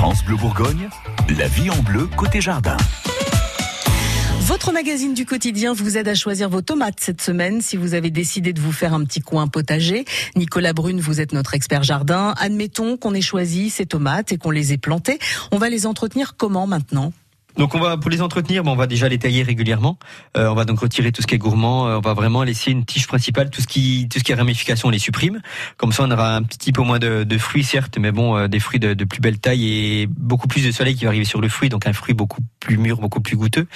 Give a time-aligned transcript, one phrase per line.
[0.00, 0.88] France Bleu Bourgogne,
[1.36, 2.78] la vie en bleu côté jardin.
[4.40, 8.08] Votre magazine du quotidien vous aide à choisir vos tomates cette semaine si vous avez
[8.08, 10.06] décidé de vous faire un petit coin potager.
[10.36, 12.32] Nicolas Brune, vous êtes notre expert jardin.
[12.38, 15.18] Admettons qu'on ait choisi ces tomates et qu'on les ait plantées.
[15.52, 17.12] On va les entretenir comment maintenant?
[17.60, 19.98] Donc on va pour les entretenir, on va déjà les tailler régulièrement.
[20.34, 21.88] Euh, on va donc retirer tout ce qui est gourmand.
[21.88, 23.50] Euh, on va vraiment laisser une tige principale.
[23.50, 25.42] Tout ce qui tout ce qui est ramification, on les supprime.
[25.76, 28.48] Comme ça, on aura un petit peu moins de, de fruits certes, mais bon, euh,
[28.48, 31.26] des fruits de, de, plus belle taille et beaucoup plus de soleil qui va arriver
[31.26, 33.66] sur le fruit, donc un fruit beaucoup plus mûr, beaucoup plus goûteux.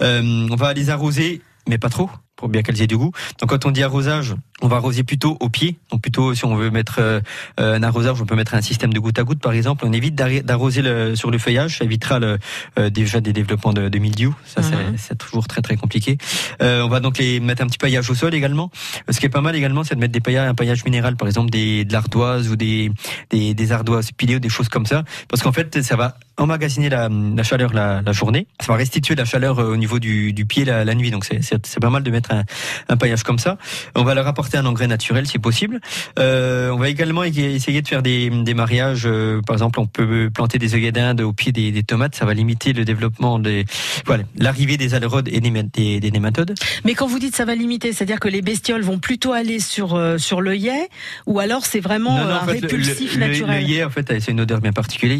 [0.00, 3.12] on va les arroser, mais pas trop pour bien qu'elles aient du goût.
[3.40, 5.78] Donc quand on dit arrosage, on va arroser plutôt au pied.
[5.90, 7.20] Donc plutôt si on veut mettre euh,
[7.58, 9.84] un arrosage, on peut mettre un système de goutte à goutte par exemple.
[9.86, 12.38] On évite d'arroser le, sur le feuillage, ça évitera le,
[12.78, 14.34] euh, déjà des développements de, de mildiou.
[14.44, 14.96] Ça mhm.
[14.96, 16.18] c'est toujours très très compliqué.
[16.62, 18.70] Euh, on va donc les mettre un petit paillage au sol également.
[19.10, 21.28] Ce qui est pas mal également, c'est de mettre des paillages, un paillage minéral par
[21.28, 22.90] exemple des de l'ardoise ou des,
[23.30, 26.88] des, des ardoises pilées ou des choses comme ça, parce qu'en fait ça va emmagasiner
[26.90, 28.46] la, la chaleur la, la, journée.
[28.60, 31.10] Ça va restituer la chaleur au niveau du, du pied la, la nuit.
[31.10, 32.44] Donc c'est pas mal de mettre un,
[32.88, 33.58] un paillage comme ça.
[33.94, 35.80] On va leur apporter un engrais naturel si possible.
[36.18, 39.04] Euh, on va également essayer de faire des, des mariages.
[39.06, 42.14] Euh, par exemple, on peut planter des œillets d'Inde au pied des, des, tomates.
[42.14, 43.64] Ça va limiter le développement des,
[44.04, 46.54] voilà, l'arrivée des alérodes et des, des, nématodes.
[46.84, 49.94] Mais quand vous dites ça va limiter, c'est-à-dire que les bestioles vont plutôt aller sur
[49.94, 50.88] euh, sur l'œillet,
[51.26, 53.62] ou alors c'est vraiment un répulsif naturel.
[53.62, 55.18] L'œillet, en fait, c'est une odeur bien particulière,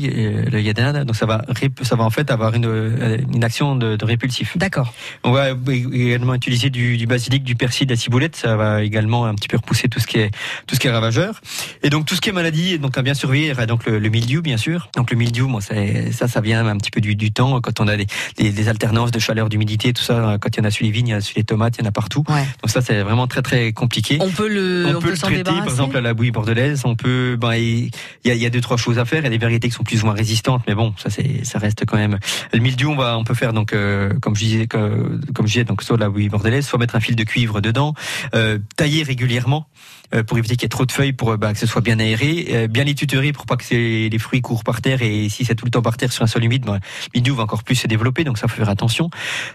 [0.50, 1.04] l'œillet d'Inde.
[1.04, 1.44] Donc ça va
[1.82, 4.56] ça va en fait avoir une, une action de, de répulsif.
[4.56, 4.92] D'accord.
[5.24, 9.26] On va également utiliser du, du basilic, du persil, de la ciboulette, ça va également
[9.26, 10.30] un petit peu repousser tout ce qui est
[10.66, 11.40] tout ce qui est ravageur.
[11.82, 14.42] Et donc tout ce qui est maladie, donc à bien surveiller, donc le, le mildiou
[14.42, 14.88] bien sûr.
[14.96, 17.88] Donc le mildiou, moi ça ça vient un petit peu du, du temps quand on
[17.88, 18.06] a des,
[18.38, 20.38] des, alternances de chaleur, d'humidité, tout ça.
[20.40, 21.82] Quand il y en a sur les vignes, il y a sur les tomates, il
[21.82, 22.24] y en a partout.
[22.28, 24.18] Donc ça c'est vraiment très très compliqué.
[24.20, 26.82] On peut le on, peut, le traiter par exemple à la bouillie bordelaise.
[26.84, 27.90] On peut ben il
[28.24, 29.20] y y a deux trois choses à faire.
[29.20, 31.44] Il y a des variétés qui sont plus ou moins résistantes, mais bon ça c'est
[31.44, 32.18] ça reste quand même.
[32.52, 35.52] Le mildiou on va on peut faire donc euh, comme je disais comme, comme je
[35.52, 37.94] disais donc soit la bouillie bordelaise, soit mettre un fil de cuivre dedans,
[38.34, 39.66] euh, tailler régulièrement
[40.14, 41.98] euh, pour éviter qu'il y ait trop de feuilles, pour bah, que ce soit bien
[41.98, 45.44] aéré, euh, bien les tutorer pour pas que les fruits courent par terre et si
[45.44, 46.78] c'est tout le temps par terre sur un sol humide, bah,
[47.14, 49.10] va encore plus se développer, donc ça faut faire attention.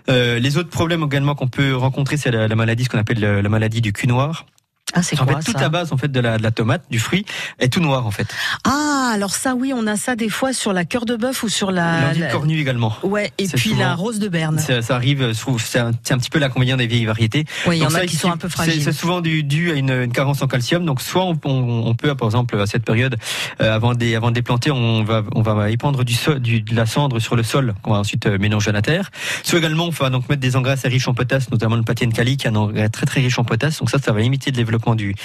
[0.07, 3.81] les autres problèmes également qu'on peut rencontrer, c'est la, maladie, ce qu'on appelle la maladie
[3.81, 4.45] du cul noir.
[4.93, 6.99] Ah, c'est en fait, toute la base en fait de la, de la tomate, du
[6.99, 7.25] fruit,
[7.59, 8.27] est tout noir en fait.
[8.65, 11.49] Ah, alors ça oui, on a ça des fois sur la cœur de bœuf ou
[11.49, 12.13] sur la.
[12.13, 12.95] La cornue également.
[13.03, 14.59] Ouais, et puis la rose de Berne.
[14.59, 17.45] Ça, ça arrive, c'est un, un, petit peu combinaison des vieilles variétés.
[17.67, 18.83] Oui, il y en a qui sont un peu fragiles.
[18.83, 20.85] C'est souvent dû, dû à une, une, carence en calcium.
[20.85, 23.17] Donc soit on, on, on, peut, par exemple, à cette période,
[23.61, 26.61] euh, avant des avant de les planter, on va on va épandre du, sol, du
[26.61, 29.11] de la cendre sur le sol qu'on va ensuite euh, mélanger à la terre.
[29.43, 32.13] Soit également, on va donc mettre des engrais assez riches en potasse, notamment le de
[32.13, 33.79] cali qui est un engrais très très riche en potasse.
[33.79, 35.15] Donc ça, ça va limiter le développement du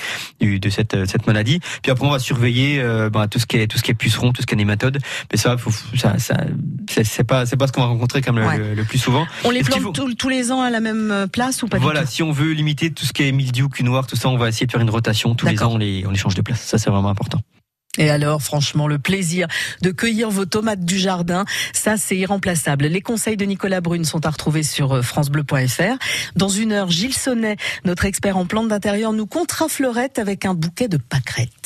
[0.40, 1.60] de cette, euh, cette maladie.
[1.82, 3.94] Puis après, on va surveiller euh, bah, tout ce qui est tout ce qui est
[3.94, 4.98] puceron, tout ce qui est nématode.
[5.32, 6.36] Mais ça, faut, ça, ça
[6.88, 9.26] c'est pas c'est pas ce qu'on va rencontrer comme le, plus souvent.
[9.44, 12.22] On les plante tous les ans à la même euh, place ou pas Voilà, si
[12.22, 14.66] on veut limiter tout ce qui est mildiou, cul noir, tout ça, on va essayer
[14.66, 15.72] de faire une rotation tous les ans.
[15.72, 16.60] On les on les change de place.
[16.60, 17.40] Ça, c'est vraiment important.
[17.98, 19.46] Et alors, franchement, le plaisir
[19.82, 22.86] de cueillir vos tomates du jardin, ça, c'est irremplaçable.
[22.86, 25.96] Les conseils de Nicolas Brune sont à retrouver sur euh, francebleu.fr.
[26.36, 30.54] Dans une heure, Gilles Sonnet, notre expert en plantes d'intérieur, nous comptera fleurette avec un
[30.54, 31.65] bouquet de pâquerettes.